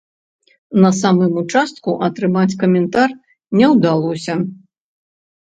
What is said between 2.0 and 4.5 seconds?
атрымаць каментар не ўдалося.